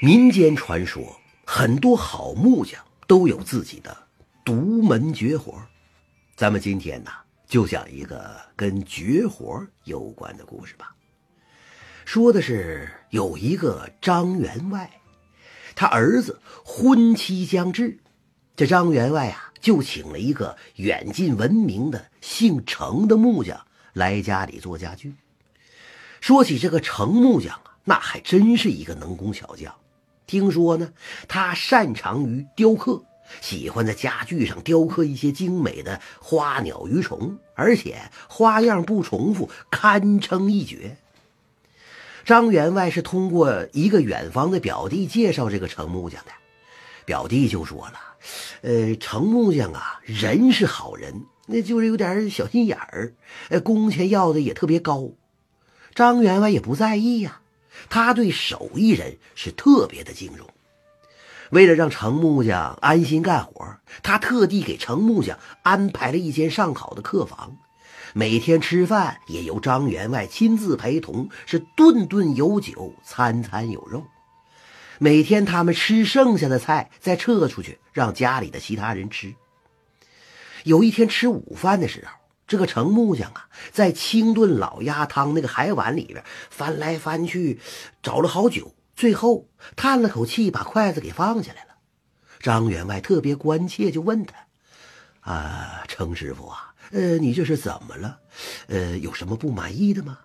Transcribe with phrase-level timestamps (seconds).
[0.00, 3.96] 民间传说，很多好木匠都有自己的
[4.44, 5.60] 独门绝活。
[6.36, 7.10] 咱们今天呢，
[7.48, 10.94] 就讲一个跟绝活有关的故事吧。
[12.04, 14.88] 说的是有一个张员外，
[15.74, 17.98] 他儿子婚期将至，
[18.54, 25.12] 这张员外啊，就请了一个远近闻名的姓程的木匠来家里做家具。
[26.20, 29.74] 说起这个程木匠啊，那还真是一个能工巧匠。
[30.28, 30.92] 听说呢，
[31.26, 33.02] 他擅长于雕刻，
[33.40, 40.98] 喜欢在家具上雕刻一些精美的花鸟鱼虫，而且花样不重复，堪称一绝。
[42.26, 46.32] 张员外是通过一个远房的表弟介绍这个程木匠的，
[47.06, 47.94] 表弟就说了
[48.60, 53.14] ：“呃，程木匠啊，人是好人，那就是有点小心眼儿，
[53.48, 55.12] 呃，工钱要的也特别高。”
[55.96, 57.40] 张员外也不在意呀。
[57.88, 60.46] 他对手艺人是特别的敬重，
[61.50, 67.56] 为了让程木匠安心干活，他特地给程木匠安排了一间上好的客房，
[68.12, 74.04] 每天吃饭也由张员外亲自陪同，是顿顿有酒，餐餐有肉。
[74.98, 79.34] 每天他们吃剩下的菜再撤出去，让家里的其他人吃。
[80.64, 82.12] 有一天吃午饭的时候。
[82.48, 87.60] 这个程木匠啊，在清炖老鸭汤那个海碗里边翻来翻去，
[88.02, 89.46] 找了好久，最后
[89.76, 91.76] 叹了口气，把筷子给放下来了。
[92.40, 94.34] 张员外特别关切，就问他
[95.20, 98.18] ：“啊，程师傅啊，呃，你这是怎么了？
[98.68, 100.18] 呃，有什么不满意的吗？”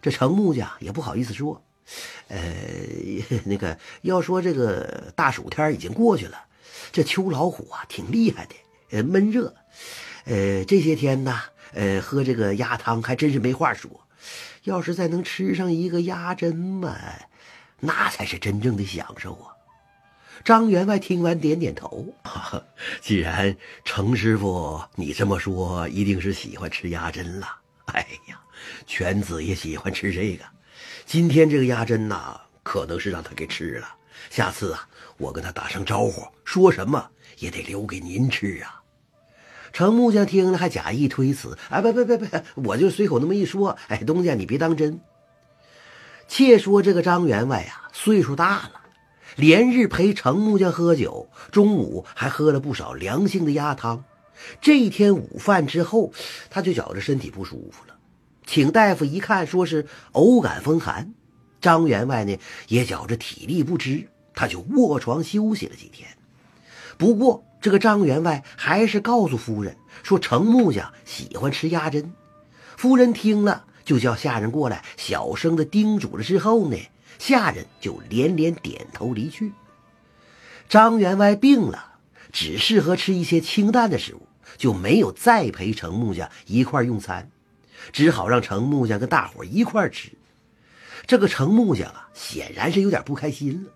[0.00, 1.60] 这程木匠也不好意思说
[2.28, 2.38] ：“呃，
[3.44, 6.38] 那个要说这个大暑天已经过去了，
[6.92, 8.54] 这秋老虎啊挺厉害的，
[8.92, 9.52] 呃，闷热。”
[10.24, 11.40] 呃，这些天呢，
[11.72, 13.90] 呃，喝这个鸭汤还真是没话说。
[14.64, 16.96] 要是再能吃上一个鸭胗嘛，
[17.80, 19.50] 那才是真正的享受啊！
[20.44, 22.14] 张员外听完点点头。
[23.00, 27.48] 既然程师傅你这么说，一定是喜欢吃鸭胗了。
[27.86, 28.40] 哎呀，
[28.86, 30.44] 犬子也喜欢吃这个。
[31.04, 33.88] 今天这个鸭胗呐，可能是让他给吃了。
[34.30, 38.81] 下次啊，我跟他打声招呼，说什么也得留给您吃啊。
[39.72, 43.76] 程木匠听了，还假意推辞：“哎，别别别别，我就随口那么一说。
[43.88, 45.00] 哎，东家你别当真。
[46.28, 48.72] 且说这个张员外呀，岁数大了，
[49.36, 54.04] 连日陪程木匠喝酒，中午还喝了不少凉性的鸭汤。
[54.60, 56.12] 这一天午饭之后，
[56.50, 57.96] 他就觉着身体不舒服了，
[58.46, 61.14] 请大夫一看，说是偶感风寒。
[61.60, 62.36] 张员外呢，
[62.68, 66.08] 也觉着体力不支，他就卧床休息了几天。
[66.98, 67.42] 不过。
[67.62, 72.10] 这个张员外还是告诉夫人说：“程木匠喜欢吃鸭胗。”
[72.76, 76.24] 夫人听了，就叫下人过来，小声的叮嘱了。
[76.24, 76.76] 之后呢，
[77.20, 79.52] 下人就连连点头离去。
[80.68, 81.92] 张员外病了，
[82.32, 87.30] 只适合吃一些清淡的食物，就没有再陪程木匠一块用餐，
[87.92, 90.10] 只好让程木匠跟大伙一块吃。
[91.06, 93.70] 这个程木匠啊，显然是有点不开心了，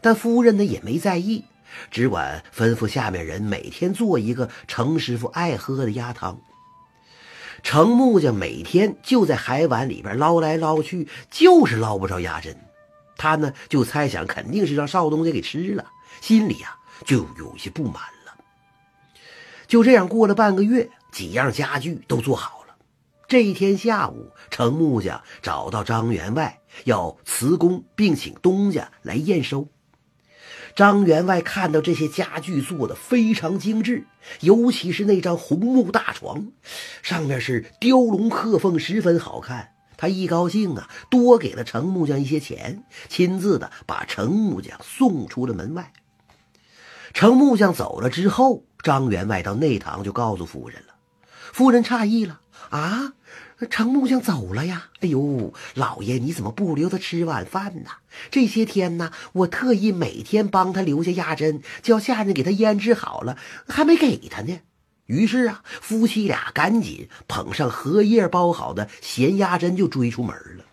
[0.00, 1.44] 但夫人呢也没在意。
[1.90, 6.40] 只管吩咐下面人每天做一个程师傅爱喝的鸭汤。
[7.62, 12.56] 程木匠每天就在海碗里边捞来捞去，就是捞不着鸭胗。
[13.16, 15.86] 他呢就猜想肯定是让少东家给吃了，
[16.20, 18.34] 心里啊就有些不满了。
[19.68, 22.74] 就这样过了半个月，几样家具都做好了。
[23.28, 29.68] 这一天下午，程木匠找到张员外要辞工，并请东家来验收。
[30.74, 34.06] 张员外看到这些家具做的非常精致，
[34.40, 36.48] 尤其是那张红木大床，
[37.02, 39.70] 上面是雕龙刻凤，十分好看。
[39.96, 45.92] 他一高兴啊，多给了程木匠一些钱，亲自的把程木匠送出了门外。
[47.12, 50.94] 程木匠走了之后，张员外到内堂就告诉夫人了。
[51.52, 52.40] 夫人诧异了
[52.70, 53.12] 啊。
[53.66, 54.90] 程木匠走了呀！
[55.00, 57.90] 哎呦，老爷，你怎么不留他吃晚饭呢？
[58.30, 63.36] 这些天呢，我特意每天帮他留下鸭胗，叫下人给他腌制好了，
[63.68, 64.60] 还没给他呢。
[65.06, 70.64] 于是啊，夫妻俩赶紧捧上荷叶包好的咸鸭胗就追出门了。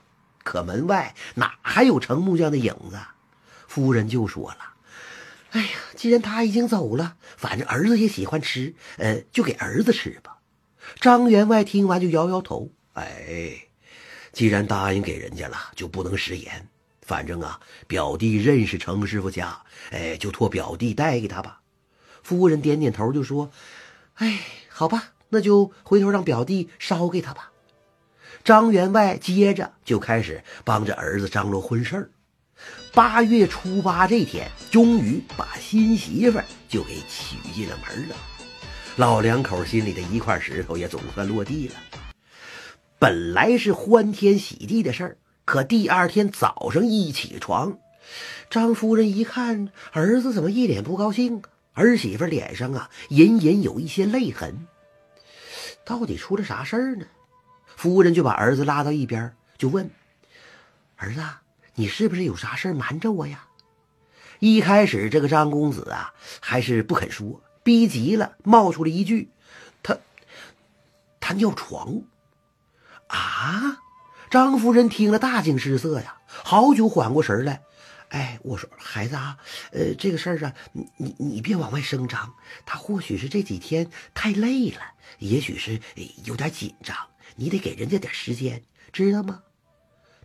[0.44, 2.98] 可门外哪还有程木匠的影子？
[3.68, 4.58] 夫人就说了
[5.52, 10.38] ：“哎呀，既然他已经走了，反正儿子也喜欢吃，呃，就给儿子吃吧。”
[11.00, 12.72] 张员外听完就摇摇头。
[13.06, 13.54] 哎，
[14.32, 16.68] 既然答应给人家了，就不能食言。
[17.02, 19.60] 反正啊，表弟认识程师傅家，
[19.92, 21.62] 哎，就托表弟带给他吧。
[22.22, 23.50] 夫人点点头，就说
[24.16, 27.52] ：“哎，好吧，那就回头让表弟捎给他吧。”
[28.44, 32.10] 张员外接着就开始帮着儿子张罗婚事儿。
[32.94, 38.16] 八月初八这天，终于把新媳妇就给娶进了门了。
[38.98, 41.76] 老两口心里的一块石头也总算落地了。
[43.00, 47.80] 本来是欢天喜地的事儿，可第二天早上一起床，
[48.50, 51.42] 张夫人一看儿子怎么一脸不高兴，
[51.74, 54.68] 儿媳妇脸上啊隐隐有一些泪痕。
[55.86, 57.06] 到底出了啥事儿呢？
[57.66, 59.90] 夫人就把儿子拉到一边，就问
[60.98, 61.22] ：“儿子，
[61.76, 63.48] 你是不是有啥事瞒着我呀？”
[64.40, 69.30] 一开始这个张公子啊还是不肯说，逼急了冒出了一句
[69.82, 69.98] ：“他，
[71.22, 72.02] 他尿床。”
[73.10, 73.84] 啊！
[74.30, 77.62] 张夫人听了大惊失色呀，好久缓过神来。
[78.10, 79.38] 哎，我说孩子啊，
[79.72, 82.34] 呃，这个事儿啊，你你你别往外声张。
[82.66, 84.82] 他或许是这几天太累了，
[85.20, 85.80] 也许是
[86.26, 86.96] 有点紧张，
[87.36, 89.42] 你得给人家点时间，知道吗？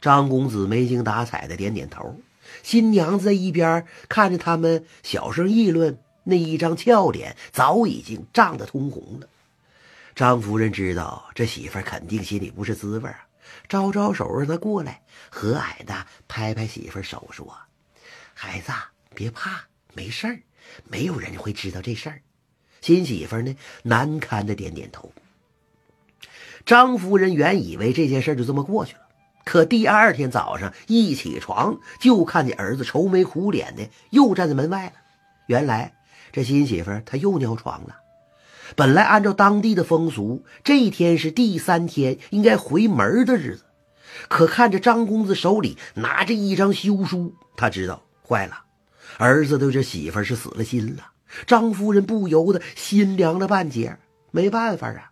[0.00, 2.20] 张公子没精打采的点点头。
[2.62, 9.28] 新娘子在一边看着他们小声议论，那一张俏脸早已经涨得通红了。
[10.14, 13.26] 张夫人知道这媳妇肯定心里不是滋味啊，
[13.68, 17.52] 招招手让她过来，和蔼的拍拍媳妇手说
[18.32, 18.70] ：“孩子
[19.12, 20.38] 别怕，没事儿，
[20.84, 22.20] 没有人会知道这事儿。”
[22.80, 25.12] 新媳妇呢难堪的点点头。
[26.64, 29.00] 张夫人原以为这件事就这么过去了，
[29.44, 34.92] 可第二天早上一起床就看见儿子愁眉苦脸的又站在门外了。
[35.46, 35.92] 原来
[36.30, 37.96] 这新媳妇她又尿床了。
[38.76, 43.64] 本来按照当地的风俗，这一天是第三天应该回门的日子，
[44.28, 48.64] 可看着张公子手里拿着一张休书，他知道坏了，
[49.18, 51.10] 儿子对这媳妇是死了心了。
[51.46, 53.98] 张夫人不由得心凉了半截，
[54.30, 55.10] 没办法啊，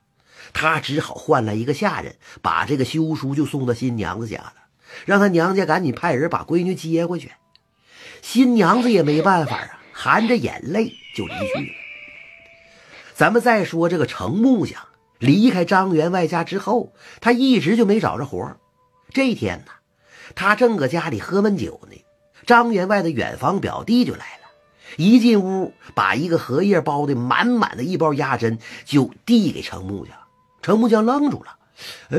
[0.52, 4.54] 他只好换来一个下人，把这个休书就送到新娘子家了，
[5.04, 7.32] 让他娘家赶紧派人把闺女接回去。
[8.22, 11.81] 新娘子也没办法啊，含着眼泪就离去了。
[13.14, 14.80] 咱们再说这个程木匠
[15.18, 18.56] 离开张员外家之后，他一直就没找着活
[19.12, 19.72] 这天呢，
[20.34, 21.96] 他正搁家里喝闷酒呢，
[22.46, 24.42] 张员外的远房表弟就来了。
[24.96, 30.14] 一进屋，把一个荷叶包的满满的一包鸭胗就递给程木匠。
[30.60, 31.56] 程木匠愣住了，
[32.10, 32.18] 呃，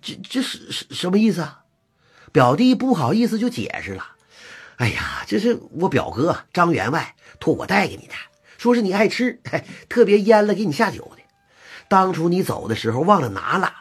[0.00, 1.62] 这这是什什么意思啊？
[2.32, 4.04] 表弟不好意思就解释了
[4.76, 8.14] ：“哎呀，这是我表哥张员外托我带给你的。”
[8.58, 9.40] 说是你爱吃，
[9.88, 11.22] 特别腌了给你下酒的。
[11.88, 13.72] 当初你走的时候忘了拿了，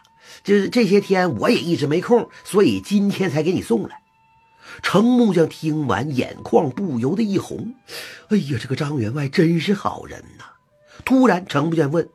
[0.44, 4.02] 就这些天我也一直没空，所以今天才给你送来。
[4.82, 7.74] 程木匠听完，眼眶不由得一红。
[8.30, 10.46] 哎呀，这个张员外真是好人呐！
[11.04, 12.08] 突然，程木匠问：“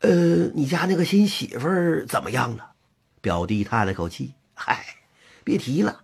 [0.00, 2.72] 呃，你家那个新媳妇儿怎么样了？”
[3.22, 4.84] 表弟叹了口气：“嗨，
[5.42, 6.00] 别提了，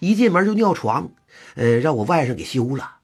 [0.00, 1.12] 一进门就尿床，
[1.54, 2.96] 呃，让我外甥给休了。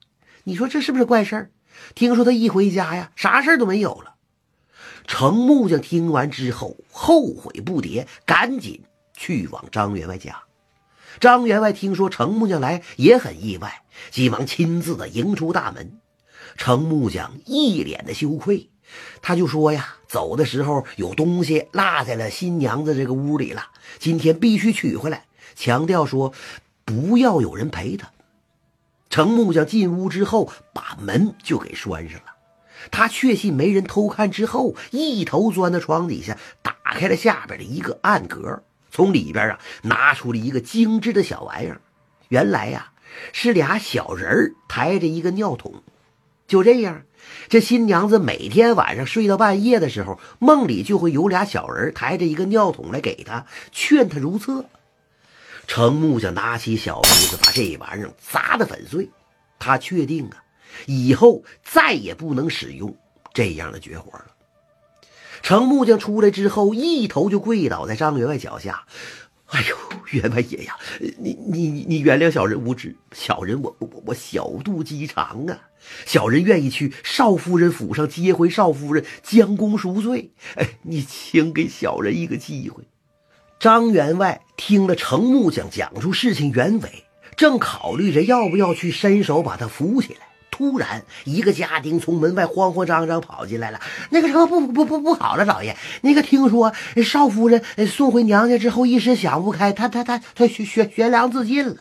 [0.43, 1.51] 你说这是不是怪事儿？”
[1.95, 4.15] 听说他一回家呀，啥事都没有了。
[5.05, 8.83] 程木匠听完之后后悔不迭，赶紧
[9.13, 10.43] 去往张员外家。
[11.19, 15.99] 张员外听说程木匠来，也很意外，急忙亲自的迎出大门。
[16.57, 18.69] 程木匠一脸的羞愧，
[19.21, 23.67] 他就说呀：“走的时候有东西落在了新娘子这个屋里了，
[23.99, 25.25] 今天必须取回来。”
[25.55, 26.33] 强调说
[26.85, 28.11] ：“不要有人陪他。”
[29.17, 32.35] 程木匠进屋之后，把门就给拴上了。
[32.91, 41.81] 他确信没人偷看之后，一头钻到床底下，打开了下边的一个暗格，从里边啊拿出了一个精致的小玩意儿。
[42.27, 42.91] 原来呀，
[43.33, 45.81] 是俩小人抬着一个尿桶。
[46.45, 47.01] 就这样，
[47.49, 54.65] 这新娘子每天晚上睡到半夜的时候，梦里就会有俩小人抬着一个尿桶来给她，劝她如厕。
[55.67, 59.09] 程木匠拿起小锤子，把这玩意儿砸得粉碎。
[59.59, 60.43] 他确定啊，
[60.85, 62.95] 以后再也不能使用
[63.33, 64.25] 这样的绝活了。
[65.43, 68.85] 程木匠出来之后，一头就跪倒在张员外脚下
[69.47, 69.77] ：“哎呦，
[70.11, 70.75] 员外爷呀，
[71.19, 75.59] 你你你原谅小人无知，小人我我我小肚鸡肠啊！
[76.05, 80.31] 小人愿意去少夫人府上接回少夫人，将功赎罪。
[80.55, 82.83] 哎，你请给小人一个机会。”
[83.59, 93.81] 张员外听了程木匠讲出事情原委，正考虑着要不要去伸手把他扶起来，突然一个家丁从门外慌慌张张跑进来了。
[94.11, 96.71] 那个什么，不不不不好了，老爷，那个听说
[97.03, 101.77] 少夫人送回娘家之后一时想不开，她她她她悬悬悬梁自尽了。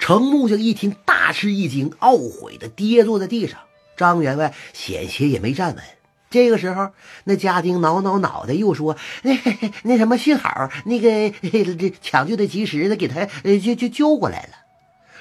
[0.00, 3.60] 程木匠一听大吃一惊，懊悔的跌坐在地上。
[3.96, 5.84] 张员外险些也没站稳。
[6.30, 6.90] 这个时候，
[7.24, 9.36] 那家丁挠挠脑袋，又说：“那
[9.82, 13.24] 那什么，幸好那个这抢救的及时的，给他
[13.58, 14.50] 就就救过来了。”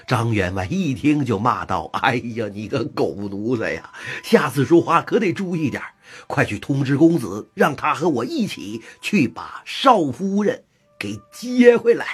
[0.08, 3.92] 张员外一听就骂道：“哎呀，你个狗奴才呀！
[4.24, 5.82] 下次说话可得注意点
[6.28, 10.64] 快去通知公子，让他和我一起去把少夫人
[10.98, 12.06] 给接回来。”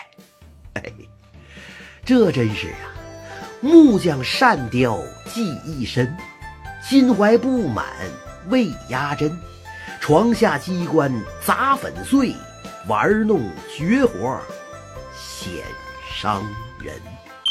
[0.73, 0.83] 哎，
[2.03, 2.89] 这真是啊！
[3.61, 4.99] 木匠善雕
[5.31, 6.17] 技艺深，
[6.81, 7.85] 心怀不满
[8.49, 9.37] 未压针，
[9.99, 11.11] 床下机关
[11.45, 12.35] 砸粉碎，
[12.87, 13.41] 玩弄
[13.77, 14.39] 绝活
[15.13, 15.51] 显
[16.19, 16.43] 伤
[16.79, 16.93] 人。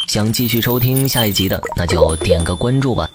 [0.09, 3.09] 想继续收听下一集的，那就点个关注吧。